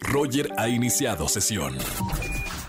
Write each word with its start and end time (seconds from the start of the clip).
Roger 0.00 0.48
ha 0.58 0.68
iniciado 0.68 1.28
sesión. 1.28 1.74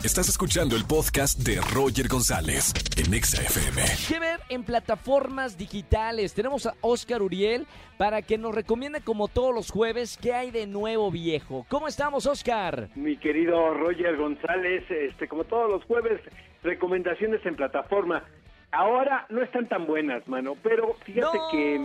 Estás 0.03 0.27
escuchando 0.27 0.75
el 0.75 0.83
podcast 0.85 1.39
de 1.39 1.61
Roger 1.73 2.09
González 2.09 2.73
en 2.97 3.13
Exa 3.13 3.41
FM. 3.41 3.81
¿Qué 4.09 4.19
ver 4.19 4.41
en 4.49 4.63
plataformas 4.63 5.57
digitales? 5.57 6.33
Tenemos 6.33 6.65
a 6.65 6.73
Oscar 6.81 7.21
Uriel 7.21 7.65
para 7.97 8.21
que 8.21 8.37
nos 8.37 8.53
recomiende 8.53 9.01
como 9.01 9.29
todos 9.29 9.55
los 9.55 9.71
jueves 9.71 10.19
qué 10.21 10.33
hay 10.33 10.51
de 10.51 10.67
nuevo 10.67 11.09
viejo. 11.09 11.65
¿Cómo 11.69 11.87
estamos, 11.87 12.25
Oscar? 12.25 12.89
Mi 12.95 13.15
querido 13.15 13.73
Roger 13.73 14.17
González, 14.17 14.83
este, 14.89 15.27
como 15.29 15.45
todos 15.45 15.69
los 15.69 15.85
jueves, 15.85 16.19
recomendaciones 16.63 17.45
en 17.45 17.55
plataforma. 17.55 18.23
Ahora 18.71 19.25
no 19.29 19.41
están 19.41 19.69
tan 19.69 19.85
buenas, 19.85 20.27
mano, 20.27 20.57
pero 20.61 20.95
fíjate 21.05 21.37
¡No! 21.37 21.49
que 21.49 21.75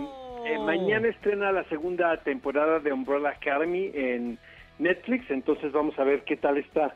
eh, 0.45 0.59
mañana 0.59 1.07
estrena 1.07 1.51
la 1.51 1.63
segunda 1.69 2.17
temporada 2.23 2.79
de 2.79 2.91
Umbrella 2.91 3.29
Academy 3.29 3.91
en 3.93 4.39
Netflix, 4.79 5.29
entonces 5.29 5.71
vamos 5.71 5.97
a 5.99 6.03
ver 6.03 6.23
qué 6.23 6.35
tal 6.37 6.57
está 6.57 6.95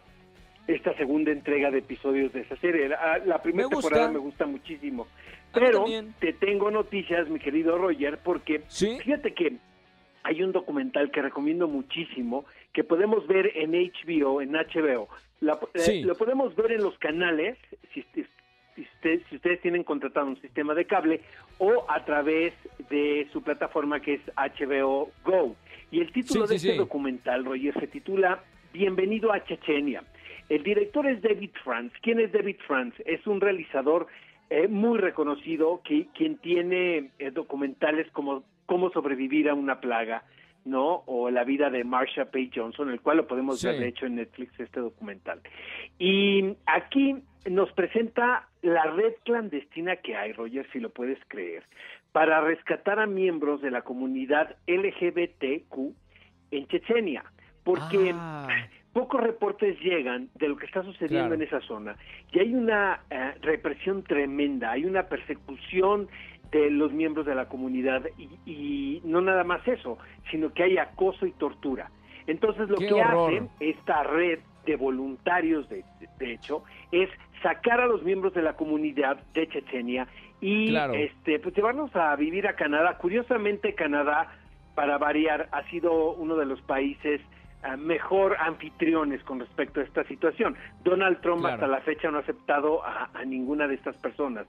esta 0.68 0.96
segunda 0.96 1.32
entrega 1.32 1.70
de 1.72 1.80
episodios 1.80 2.32
de 2.34 2.42
esa 2.42 2.56
serie. 2.58 2.88
La, 2.90 3.20
la 3.26 3.42
primera 3.42 3.68
Me 3.68 3.76
temporada 3.76 4.10
me 4.12 4.20
gusta 4.20 4.46
muchísimo. 4.46 5.08
Pero 5.54 5.86
te 6.20 6.34
tengo 6.34 6.72
noticias, 6.72 7.30
mi 7.30 7.40
querido 7.40 7.78
Roger, 7.78 8.18
porque 8.24 8.64
¿Sí? 8.68 8.98
fíjate 9.04 9.34
que 9.34 9.58
hay 10.24 10.42
un 10.42 10.52
documental 10.54 11.12
que 11.12 11.22
recomiendo 11.22 11.68
muchísimo 11.68 12.46
que 12.72 12.84
podemos 12.84 13.28
ver 13.28 13.52
en 13.56 13.74
HBO, 13.74 14.42
en 14.42 14.54
HBO. 14.56 15.10
La- 15.42 15.60
eh, 15.74 16.02
lo 16.04 16.16
podemos 16.16 16.56
ver 16.56 16.72
en 16.72 16.82
los 16.82 16.98
canales, 16.98 17.58
si 17.94 18.00
usted- 18.00 18.26
si 19.30 19.36
ustedes 19.36 19.62
tienen 19.62 19.84
contratado 19.84 20.26
un 20.28 20.42
sistema 20.42 20.74
de 20.74 20.86
cable, 20.86 21.22
o 21.60 21.86
a 21.90 22.04
través 22.06 22.54
de 22.90 23.28
su 23.32 23.44
plataforma 23.44 24.00
que 24.00 24.16
es 24.16 24.22
HBO 24.36 25.12
Go. 25.26 25.56
Y 25.94 26.00
el 26.00 26.12
título 26.12 26.48
Sí, 26.48 26.54
de 26.56 26.60
sí, 26.60 26.68
este 26.70 26.72
sí. 26.72 26.78
documental, 26.80 27.46
Roger, 27.46 27.80
se 27.80 27.86
titula 27.86 28.44
Bienvenido 28.74 29.32
a 29.32 29.44
Chechenia. 29.44 30.04
El 30.50 30.64
director 30.64 31.06
es 31.06 31.22
David 31.22 31.52
Franz. 31.64 31.94
¿Quién 32.02 32.20
es 32.20 32.32
David 32.32 32.56
Franz? 32.66 32.96
Es 33.06 33.28
un 33.28 33.40
realizador 33.40 34.08
eh, 34.50 34.68
muy 34.68 34.98
reconocido 34.98 35.82
que 35.86 36.08
quien 36.16 36.38
tiene 36.38 37.12
eh, 37.20 37.30
documentales 37.30 38.10
como 38.12 38.44
Cómo 38.66 38.90
sobrevivir 38.90 39.50
a 39.50 39.54
una 39.54 39.82
plaga, 39.82 40.24
¿no? 40.66 41.04
O 41.06 41.30
La 41.30 41.44
vida 41.44 41.70
de 41.70 41.84
Marsha 41.84 42.26
Page 42.32 42.50
Johnson, 42.56 42.90
el 42.90 43.00
cual 43.02 43.18
lo 43.18 43.28
podemos 43.28 43.62
ver 43.64 43.78
de 43.78 43.90
hecho 43.90 44.08
en 44.08 44.16
Netflix 44.16 44.60
este 44.60 44.80
documental. 44.80 45.42
Y 46.00 46.56
aquí 46.66 47.18
nos 47.48 47.72
presenta 47.74 48.48
la 48.64 48.86
red 48.86 49.14
clandestina 49.26 49.98
que 49.98 50.16
hay, 50.16 50.32
Roger, 50.32 50.66
si 50.72 50.80
lo 50.80 50.90
puedes 50.90 51.20
creer, 51.28 51.64
para 52.14 52.40
rescatar 52.42 53.00
a 53.00 53.06
miembros 53.08 53.62
de 53.62 53.72
la 53.72 53.82
comunidad 53.82 54.56
LGBTQ 54.68 55.94
en 56.52 56.68
Chechenia, 56.68 57.24
porque 57.66 58.14
Ah. 58.16 58.48
pocos 58.94 59.20
reportes 59.22 59.80
llegan 59.82 60.30
de 60.36 60.48
lo 60.48 60.56
que 60.56 60.68
está 60.68 60.84
sucediendo 60.84 61.30
Claro. 61.30 61.34
en 61.36 61.42
esa 61.42 61.60
zona 61.62 61.96
y 62.32 62.40
hay 62.40 62.54
una 62.54 63.02
eh, 63.10 63.34
represión 63.42 64.04
tremenda, 64.04 64.72
hay 64.72 64.86
una 64.86 65.04
persecución 65.04 66.08
de 66.52 66.70
los 66.70 66.94
miembros 66.94 67.26
de 67.26 67.34
la 67.34 67.50
comunidad 67.50 68.04
y, 68.18 68.30
y 68.46 69.02
no 69.04 69.20
nada 69.22 69.44
más 69.44 69.68
eso, 69.68 69.98
sino 70.30 70.54
que 70.54 70.62
hay 70.64 70.78
acoso 70.78 71.26
y 71.26 71.32
tortura. 71.32 71.90
Entonces 72.28 72.70
lo 72.70 72.78
¡Qué 72.78 72.88
que 72.90 72.94
horror! 72.94 73.34
hace 73.34 73.50
esta 73.60 74.04
red 74.04 74.40
de 74.66 74.76
voluntarios, 74.76 75.68
de, 75.70 75.84
de 76.20 76.34
hecho, 76.34 76.64
es 76.92 77.10
sacar 77.42 77.82
a 77.82 77.88
los 77.88 78.04
miembros 78.04 78.34
de 78.34 78.42
la 78.42 78.54
comunidad 78.54 79.18
de 79.34 79.48
Chechenia 79.50 80.08
y 80.40 80.68
Claro. 80.70 80.94
este 80.94 81.40
pues 81.40 81.56
llevarlos 81.56 81.96
a 81.96 82.16
vivir 82.16 82.48
a 82.48 82.56
Canadá. 82.56 82.98
Curiosamente 82.98 83.76
Canadá, 83.76 84.34
para 84.76 84.98
variar, 84.98 85.50
ha 85.52 85.64
sido 85.70 86.12
uno 86.14 86.36
de 86.36 86.46
los 86.46 86.62
países 86.62 87.22
ah, 87.64 87.78
mejor 87.78 88.36
anfitriones 88.40 89.22
con 89.24 89.40
respecto 89.40 89.80
a 89.80 89.84
esta 89.84 90.04
situación. 90.06 90.56
Donald 90.84 91.22
Trump 91.22 91.42
Claro. 91.42 91.56
hasta 91.56 91.68
la 91.68 91.82
fecha 91.82 92.10
no 92.12 92.18
ha 92.18 92.22
aceptado 92.22 92.84
a, 92.86 93.10
a 93.14 93.26
ninguna 93.26 93.68
de 93.68 93.76
estas 93.76 93.96
personas. 93.98 94.48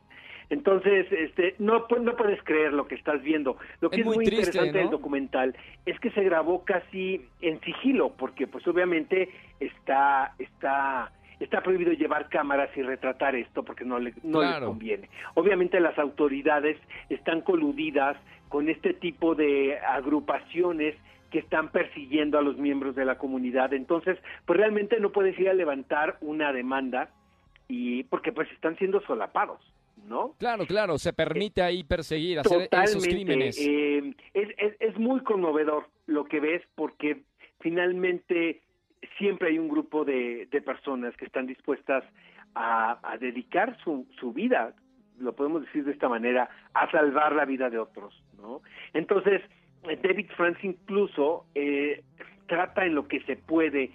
Entonces, 0.50 1.06
este, 1.11 1.55
no, 1.58 1.86
no 2.01 2.17
puedes 2.17 2.42
creer 2.42 2.73
lo 2.73 2.86
que 2.86 2.95
estás 2.95 3.23
viendo. 3.23 3.57
Lo 3.80 3.91
que 3.91 3.96
Es 3.96 4.01
es, 4.01 4.07
muy 4.07 4.17
muy, 4.17 4.24
triste, 4.27 4.46
interesante 4.46 4.79
¿no? 4.79 4.83
del 4.85 4.91
documental 4.91 5.57
es 5.86 5.98
que 6.01 6.11
se 6.11 6.23
grabó 6.23 6.64
casi 6.64 7.24
en 7.41 7.61
sigilo, 7.63 8.11
porque 8.17 8.46
pues 8.46 8.67
obviamente 8.68 9.30
está, 9.61 10.35
está, 10.39 11.11
está 11.41 11.63
prohibido 11.63 11.92
llevar 11.92 12.29
cámaras 12.29 12.70
y 12.77 12.83
retratar 12.83 13.35
esto 13.36 13.63
porque 13.63 13.85
no, 13.85 13.98
le, 13.98 14.13
no 14.23 14.41
les 14.41 14.51
Claro. 14.51 14.67
conviene. 14.68 15.08
Obviamente 15.35 15.80
las 15.80 15.98
autoridades 15.98 16.77
están 17.08 17.41
coludidas 17.41 18.17
con 18.48 18.68
este 18.68 18.95
tipo 18.95 19.35
de 19.35 19.79
agrupaciones 19.79 20.95
que 21.30 21.41
están 21.41 21.70
persiguiendo 21.70 22.39
a 22.39 22.42
los 22.42 22.57
miembros 22.58 22.95
de 22.95 23.05
la 23.05 23.18
comunidad. 23.18 23.73
Entonces, 23.74 24.17
pues 24.47 24.57
realmente 24.57 25.01
no 25.01 25.11
puedes 25.11 25.36
ir 25.39 25.48
a 25.48 25.55
levantar 25.55 26.17
una 26.20 26.52
demanda 26.52 27.08
y 27.67 28.05
porque 28.05 28.30
pues 28.30 28.48
están 28.52 28.77
siendo 28.77 29.01
solapados, 29.01 29.58
¿no? 30.06 30.34
Claro, 30.38 30.66
claro, 30.66 30.98
se 30.98 31.12
permite 31.12 31.62
ahí 31.62 31.84
perseguir, 31.84 32.38
hacer 32.38 32.68
esos 32.70 33.06
crímenes. 33.06 33.58
Eh, 33.60 34.14
es, 34.34 34.48
es, 34.58 34.77
es 34.80 34.98
muy 34.98 35.22
conmovedor 35.22 35.88
lo 36.06 36.24
que 36.24 36.40
ves 36.40 36.62
porque 36.74 37.22
finalmente 37.60 38.60
siempre 39.18 39.48
hay 39.48 39.58
un 39.58 39.68
grupo 39.68 40.05
de, 40.05 40.46
de 40.50 40.62
personas 40.62 41.16
que 41.16 41.24
están 41.24 41.46
dispuestas 41.46 42.05
a, 42.55 42.98
a 43.02 43.16
dedicar 43.18 43.77
su, 43.82 44.06
su 44.18 44.32
vida, 44.32 44.74
lo 45.18 45.34
podemos 45.34 45.62
decir 45.62 45.84
de 45.84 45.92
esta 45.92 46.08
manera, 46.08 46.48
a 46.74 46.90
salvar 46.90 47.34
la 47.34 47.44
vida 47.44 47.70
de 47.70 47.78
otros, 47.78 48.22
¿no? 48.36 48.62
Entonces, 48.92 49.42
eh, 49.84 49.98
David 50.02 50.30
Franz 50.36 50.58
incluso 50.62 51.46
eh, 51.55 52.02
trata 52.46 52.84
en 52.84 52.94
lo 52.94 53.08
que 53.08 53.20
se 53.22 53.36
puede 53.36 53.90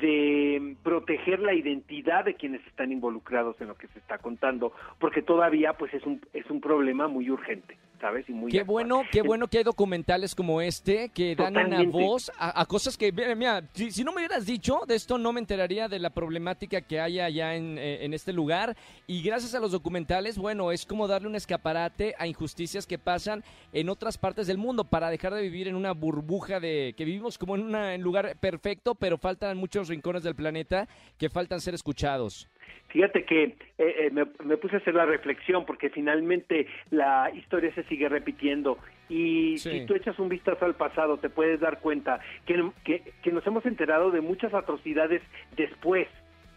de 0.00 0.76
proteger 0.82 1.40
la 1.40 1.54
identidad 1.54 2.24
de 2.24 2.34
quienes 2.34 2.66
están 2.66 2.90
involucrados 2.90 3.60
en 3.60 3.68
lo 3.68 3.76
que 3.76 3.88
se 3.88 3.98
está 3.98 4.18
contando, 4.18 4.72
porque 4.98 5.22
todavía 5.22 5.74
pues 5.74 5.92
es 5.94 6.04
un 6.04 6.20
es 6.32 6.48
un 6.50 6.60
problema 6.60 7.06
muy 7.06 7.30
urgente, 7.30 7.76
¿sabes? 8.04 8.28
Y 8.28 8.34
muy 8.34 8.52
Qué 8.52 8.60
actual. 8.60 8.74
bueno, 8.74 9.02
qué 9.10 9.22
bueno 9.22 9.48
que 9.48 9.56
hay 9.58 9.64
documentales 9.64 10.34
como 10.34 10.60
este 10.60 11.08
que 11.08 11.34
dan 11.34 11.56
una 11.56 11.82
voz 11.84 12.30
a, 12.38 12.60
a 12.60 12.66
cosas 12.66 12.98
que, 12.98 13.10
mira, 13.10 13.34
mira, 13.34 13.66
si, 13.72 13.90
si 13.90 14.04
no 14.04 14.12
me 14.12 14.18
hubieras 14.18 14.44
dicho 14.44 14.80
de 14.86 14.94
esto, 14.94 15.16
no 15.16 15.32
me 15.32 15.40
enteraría 15.40 15.88
de 15.88 15.98
la 15.98 16.10
problemática 16.10 16.82
que 16.82 17.00
hay 17.00 17.18
allá 17.18 17.54
en, 17.54 17.78
eh, 17.78 18.04
en 18.04 18.12
este 18.12 18.34
lugar. 18.34 18.76
Y 19.06 19.22
gracias 19.22 19.54
a 19.54 19.58
los 19.58 19.72
documentales, 19.72 20.36
bueno, 20.36 20.70
es 20.70 20.84
como 20.84 21.08
darle 21.08 21.28
un 21.28 21.34
escaparate 21.34 22.14
a 22.18 22.26
injusticias 22.26 22.86
que 22.86 22.98
pasan 22.98 23.42
en 23.72 23.88
otras 23.88 24.18
partes 24.18 24.46
del 24.48 24.58
mundo 24.58 24.84
para 24.84 25.08
dejar 25.08 25.32
de 25.32 25.40
vivir 25.40 25.66
en 25.66 25.74
una 25.74 25.92
burbuja 25.92 26.60
de 26.60 26.92
que 26.98 27.06
vivimos 27.06 27.38
como 27.38 27.56
en 27.56 27.74
un 27.74 28.02
lugar 28.02 28.36
perfecto, 28.36 28.94
pero 28.94 29.16
faltan 29.16 29.56
muchos 29.56 29.88
rincones 29.88 30.22
del 30.22 30.34
planeta 30.34 30.88
que 31.16 31.30
faltan 31.30 31.62
ser 31.62 31.72
escuchados. 31.72 32.48
Fíjate 32.88 33.24
que 33.24 33.42
eh, 33.44 33.56
eh, 33.78 34.10
me, 34.12 34.26
me 34.44 34.56
puse 34.56 34.76
a 34.76 34.78
hacer 34.78 34.94
la 34.94 35.04
reflexión 35.06 35.66
porque 35.66 35.90
finalmente 35.90 36.66
la 36.90 37.30
historia 37.34 37.74
se 37.74 37.82
sigue 37.84 38.08
repitiendo 38.08 38.78
y 39.08 39.58
Sí. 39.58 39.70
si 39.80 39.86
tú 39.86 39.94
echas 39.94 40.18
un 40.18 40.28
vistazo 40.28 40.64
al 40.64 40.74
pasado 40.76 41.18
te 41.18 41.28
puedes 41.28 41.60
dar 41.60 41.80
cuenta 41.80 42.20
que, 42.46 42.70
que, 42.84 43.02
que 43.22 43.32
nos 43.32 43.46
hemos 43.46 43.66
enterado 43.66 44.10
de 44.10 44.20
muchas 44.20 44.54
atrocidades 44.54 45.20
después, 45.56 46.06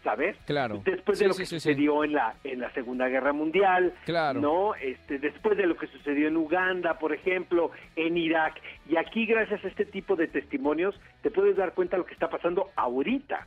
¿sabes? 0.04 0.36
Claro. 0.46 0.80
Después 0.84 1.18
de 1.18 1.24
Sí, 1.24 1.28
lo 1.28 1.34
que 1.36 1.44
sí, 1.44 1.58
sí. 1.58 1.60
sucedió 1.60 2.04
en 2.04 2.12
la 2.12 2.36
en 2.44 2.60
la 2.60 2.70
Segunda 2.72 3.08
Guerra 3.08 3.32
Mundial, 3.32 3.92
Claro. 4.06 4.40
¿no? 4.40 4.74
Este, 4.76 5.18
después 5.18 5.56
de 5.58 5.66
lo 5.66 5.76
que 5.76 5.88
sucedió 5.88 6.28
en 6.28 6.36
Uganda, 6.36 6.98
por 7.00 7.12
ejemplo, 7.12 7.72
en 7.96 8.16
Irak. 8.16 8.54
Y 8.88 8.96
aquí, 8.96 9.26
gracias 9.26 9.62
a 9.64 9.68
este 9.68 9.84
tipo 9.84 10.14
de 10.16 10.28
testimonios, 10.28 10.98
te 11.22 11.30
puedes 11.32 11.56
dar 11.56 11.74
cuenta 11.74 11.96
de 11.96 12.02
lo 12.02 12.06
que 12.06 12.14
está 12.14 12.30
pasando 12.30 12.70
ahorita, 12.76 13.46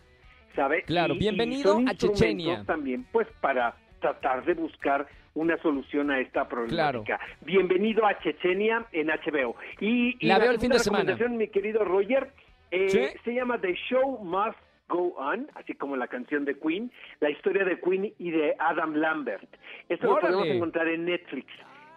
¿sabes? 0.55 0.85
Claro, 0.85 1.13
Y- 1.13 1.17
y 1.17 1.19
bienvenido 1.19 1.73
son 1.73 1.87
a 1.89 1.95
Chechenia. 1.95 2.63
También, 2.65 3.05
pues, 3.11 3.27
para 3.41 3.75
tratar 3.99 4.43
de 4.45 4.53
buscar 4.55 5.07
una 5.33 5.57
solución 5.61 6.11
a 6.11 6.19
esta 6.19 6.47
problemática. 6.49 7.19
Bienvenido 7.41 8.05
a 8.05 8.17
Chechenia 8.19 8.85
en 8.91 9.09
HBO. 9.09 9.55
Y, 9.79 10.17
y 10.19 10.27
La 10.27 10.39
veo 10.39 10.51
el 10.51 10.59
fin 10.59 10.71
de 10.71 10.79
semana. 10.79 11.03
recomendación, 11.03 11.37
mi 11.37 11.47
querido 11.47 11.85
Roger, 11.85 12.31
eh, 12.71 12.89
¿Sí? 12.89 13.05
se 13.23 13.33
llama 13.33 13.59
The 13.61 13.73
Show 13.89 14.23
Must 14.23 14.57
Go 14.89 15.13
On, 15.17 15.47
así 15.55 15.73
como 15.75 15.95
la 15.95 16.07
canción 16.07 16.43
de 16.43 16.57
Queen, 16.59 16.91
la 17.21 17.29
historia 17.29 17.63
de 17.63 17.79
Queen 17.79 18.13
y 18.19 18.31
de 18.31 18.55
Adam 18.59 18.95
Lambert. 18.95 19.47
Esto 19.87 20.07
lo 20.07 20.19
podemos 20.19 20.47
encontrar 20.47 20.87
en 20.89 21.05
Netflix. 21.05 21.47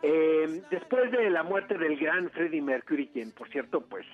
Eh, 0.06 0.60
después 0.70 1.10
de 1.12 1.30
la 1.30 1.42
muerte 1.42 1.78
del 1.78 1.96
gran 1.96 2.28
Freddie 2.30 2.60
Mercury, 2.60 3.06
quien 3.08 3.32
por 3.32 3.48
cierto, 3.48 3.80
pues 3.80 4.04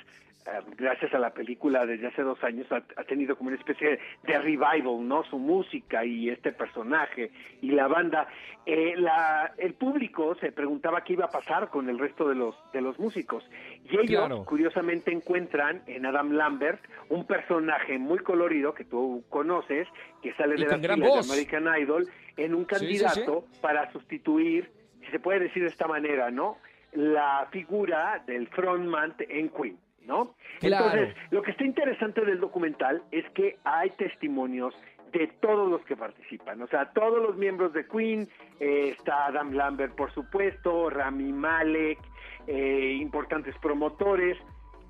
eh, 0.46 0.50
gracias 0.76 1.12
a 1.14 1.19
la 1.19 1.31
película 1.31 1.84
desde 1.84 2.06
hace 2.06 2.22
dos 2.22 2.42
años 2.44 2.70
ha, 2.70 2.76
ha 2.96 3.04
tenido 3.04 3.34
como 3.37 3.48
una 3.48 3.58
especie 3.58 3.98
de 4.22 4.38
revival, 4.38 5.06
¿no? 5.08 5.25
Su 5.25 5.38
música 5.38 6.04
y 6.04 6.28
este 6.31 6.52
personaje 6.52 7.32
y 7.60 7.72
la 7.72 7.88
banda. 7.88 8.28
Eh, 8.66 8.94
la, 8.96 9.52
el 9.58 9.75
público 9.75 10.37
se 10.37 10.52
preguntaba 10.52 11.02
qué 11.02 11.14
iba 11.14 11.25
a 11.25 11.31
pasar 11.31 11.70
con 11.70 11.88
el 11.88 11.98
resto 11.98 12.28
de 12.28 12.36
los 12.36 12.54
de 12.72 12.82
los 12.82 12.96
músicos 13.00 13.43
y 13.90 13.96
ellos 13.96 14.20
Claro. 14.20 14.44
curiosamente 14.44 15.10
encuentran 15.10 15.82
en 15.88 16.06
Adam 16.06 16.31
Lambert 16.32 16.81
un 17.08 17.26
personaje 17.26 17.98
muy 17.98 18.19
colorido 18.20 18.75
que 18.75 18.84
tú 18.84 19.25
conoces 19.28 19.88
que 20.22 20.32
sale 20.34 20.54
Y 20.54 20.58
de 20.60 20.66
filas 20.66 20.81
de. 21.26 21.32
American 21.32 21.66
Idol 21.82 22.06
en 22.36 22.54
un 22.54 22.66
Sí, 22.69 22.76
sí, 22.76 22.86
sí. 22.98 23.02
candidato 23.02 23.44
para 23.60 23.90
sustituir, 23.93 24.70
si 25.10 25.16
se 25.16 25.20
puede 25.20 25.40
decir 25.40 25.62
de 25.62 25.68
esta 25.68 25.88
manera, 25.88 26.30
¿no? 26.30 26.58
La 26.92 27.48
figura 27.50 28.22
del 28.26 28.48
frontman 28.48 29.14
en 29.18 29.48
Queen. 29.48 29.78
¿no? 30.06 30.34
Claro. 30.60 30.86
Entonces, 30.86 31.16
lo 31.30 31.42
que 31.42 31.50
está 31.50 31.64
interesante 31.64 32.24
del 32.24 32.40
documental 32.40 33.02
es 33.12 33.28
que 33.30 33.58
hay 33.64 33.90
testimonios 33.90 34.74
de 35.12 35.26
todos 35.40 35.68
los 35.68 35.82
que 35.82 35.96
participan, 35.96 36.62
o 36.62 36.68
sea, 36.68 36.90
todos 36.92 37.20
los 37.20 37.36
miembros 37.36 37.72
de 37.72 37.86
Queen, 37.86 38.28
eh, 38.60 38.94
está 38.96 39.26
Adam 39.26 39.52
Lambert, 39.52 39.94
por 39.94 40.12
supuesto, 40.12 40.88
Rami 40.88 41.32
Malek, 41.32 41.98
eh, 42.46 42.96
importantes 43.00 43.54
promotores, 43.60 44.38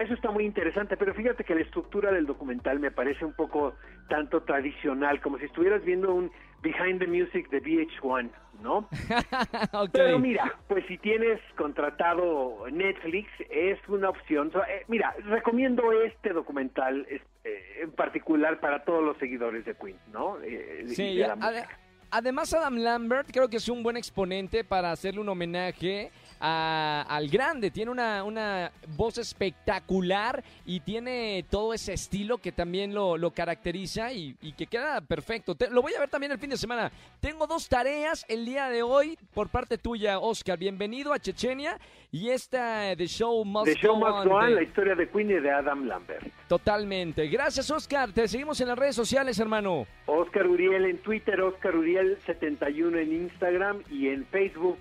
eso 0.01 0.15
está 0.15 0.31
muy 0.31 0.45
interesante, 0.45 0.97
pero 0.97 1.15
fíjate 1.15 1.45
que 1.45 1.55
la 1.55 1.61
estructura 1.63 2.11
del 2.13 2.27
documental 2.27 2.81
me 2.81 2.91
parece 2.91 3.25
un 3.25 3.33
poco 3.35 3.75
tanto 4.09 4.43
tradicional, 4.43 5.21
como 5.21 5.39
si 5.39 5.45
estuvieras 5.45 5.85
viendo 5.85 6.13
un 6.15 6.31
Behind 6.63 6.99
the 6.99 7.07
Music 7.07 7.49
de 7.51 7.63
VH1, 7.63 8.31
¿no? 8.63 8.89
Pero 9.93 10.19
mira, 10.19 10.55
pues 10.69 10.85
si 10.87 10.99
tienes 10.99 11.41
contratado 11.57 12.67
Netflix, 12.71 13.29
es 13.49 13.79
una 13.89 14.11
opción. 14.11 14.51
Eh, 14.69 14.85
mira, 14.89 15.15
recomiendo 15.25 15.91
este 16.03 16.33
documental 16.35 17.07
es- 17.09 17.23
eh, 17.45 17.81
en 17.83 17.93
particular 17.93 18.61
para 18.61 18.85
todos 18.85 19.03
los 19.03 19.17
seguidores 19.19 19.65
de 19.65 19.75
Queen, 19.75 19.97
¿no? 20.13 20.39
Eh, 20.43 20.85
y 20.85 20.89
Sí, 20.95 21.17
de 21.17 21.27
la 21.29 21.67
además 22.11 22.53
Adam 22.53 22.77
Lambert 22.77 23.29
creo 23.33 23.49
que 23.49 23.57
es 23.59 23.69
un 23.69 23.83
buen 23.83 23.97
exponente 23.97 24.65
para 24.65 24.91
hacerle 24.91 25.21
un 25.21 25.29
homenaje 25.29 26.11
a- 26.41 27.05
al 27.09 27.29
grande. 27.29 27.71
Tiene 27.71 27.91
una, 27.91 28.25
una 28.25 28.73
voz 28.97 29.19
espectacular 29.19 30.43
y 30.67 30.81
tiene 30.81 31.45
todo 31.51 31.75
ese 31.75 31.93
estilo 31.93 32.39
que 32.39 32.53
también 32.53 32.95
lo, 32.95 33.17
lo 33.19 33.31
caracteriza 33.33 34.13
y, 34.13 34.37
y 34.41 34.53
que 34.53 34.67
queda 34.67 35.01
perfecto. 35.01 35.55
Te- 35.55 35.71
lo 35.71 35.83
voy 35.83 35.95
a 35.95 36.01
ver 36.01 36.09
también 36.09 36.33
el 36.33 36.39
fin 36.39 36.51
de 36.51 36.57
semana. 36.57 36.91
Tengo 37.21 37.47
dos 37.47 37.69
tareas 37.69 38.25
el 38.29 38.45
día 38.47 38.69
de 38.69 38.83
hoy 38.83 39.19
por 39.35 39.49
parte 39.49 39.79
tuya, 39.79 40.19
Oscar. 40.19 40.59
Bienvenido 40.59 41.13
a 41.13 41.19
Chechenia 41.19 41.79
y 42.13 42.31
esta 42.31 42.97
The 42.97 43.07
Show 43.07 43.45
Must 43.45 43.67
The 43.67 43.75
Show 43.77 43.95
Go 43.95 44.01
Must 44.01 44.19
On 44.19 44.29
Go 44.29 44.35
On, 44.37 44.47
de- 44.49 44.55
la 44.55 44.63
historia 44.63 44.95
de 44.95 45.09
Queen 45.09 45.31
y 45.31 45.35
de 45.35 45.51
Adam 45.51 45.87
Lambert. 45.87 46.27
Totalmente. 46.49 47.29
Gracias, 47.29 47.71
Oscar. 47.71 48.13
Te 48.13 48.27
seguimos 48.27 48.61
en 48.61 48.69
las 48.69 48.79
redes 48.79 48.97
sociales, 48.97 49.39
hermano. 49.39 49.87
Oscar 50.07 50.47
Uriel 50.47 50.87
en 50.87 50.99
Twitter, 50.99 51.41
Oscar 51.41 51.77
Uriel 51.77 52.19
71 52.27 52.99
en 52.99 53.13
Instagram 53.13 53.83
y 53.91 54.09
en 54.09 54.25
Facebook, 54.27 54.77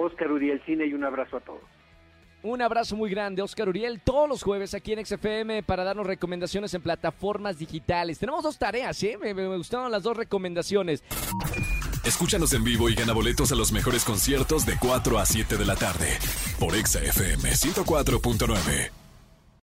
Oscar 0.00 0.30
Uriel 0.32 0.60
Cine 0.64 0.86
y 0.86 0.94
un 0.94 1.04
abrazo 1.04 1.36
a 1.36 1.40
todos. 1.40 1.60
Un 2.42 2.62
abrazo 2.62 2.96
muy 2.96 3.10
grande, 3.10 3.42
Oscar 3.42 3.68
Uriel, 3.68 4.00
todos 4.00 4.26
los 4.26 4.42
jueves 4.42 4.72
aquí 4.72 4.94
en 4.94 5.04
XFM 5.04 5.62
para 5.62 5.84
darnos 5.84 6.06
recomendaciones 6.06 6.72
en 6.72 6.80
plataformas 6.80 7.58
digitales. 7.58 8.18
Tenemos 8.18 8.42
dos 8.42 8.58
tareas, 8.58 9.02
¿eh? 9.02 9.18
Me, 9.20 9.34
me 9.34 9.56
gustaron 9.58 9.90
las 9.90 10.02
dos 10.02 10.16
recomendaciones. 10.16 11.04
Escúchanos 12.02 12.54
en 12.54 12.64
vivo 12.64 12.88
y 12.88 12.94
gana 12.94 13.12
boletos 13.12 13.52
a 13.52 13.56
los 13.56 13.72
mejores 13.72 14.04
conciertos 14.04 14.64
de 14.64 14.76
4 14.80 15.18
a 15.18 15.26
7 15.26 15.58
de 15.58 15.66
la 15.66 15.76
tarde 15.76 16.18
por 16.58 16.74
Exa 16.74 17.00
FM 17.00 17.50
104.9. 17.50 18.99